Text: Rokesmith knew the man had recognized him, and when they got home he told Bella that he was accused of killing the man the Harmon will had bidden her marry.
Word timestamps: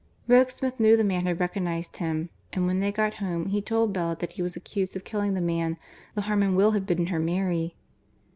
Rokesmith 0.27 0.79
knew 0.79 0.97
the 0.97 1.03
man 1.03 1.27
had 1.27 1.39
recognized 1.39 1.97
him, 1.97 2.31
and 2.53 2.65
when 2.65 2.79
they 2.79 2.91
got 2.91 3.17
home 3.21 3.45
he 3.49 3.61
told 3.61 3.93
Bella 3.93 4.15
that 4.19 4.33
he 4.33 4.41
was 4.41 4.55
accused 4.55 4.95
of 4.95 5.03
killing 5.03 5.35
the 5.35 5.41
man 5.41 5.77
the 6.15 6.21
Harmon 6.21 6.55
will 6.55 6.71
had 6.71 6.87
bidden 6.87 7.05
her 7.13 7.19
marry. 7.19 7.75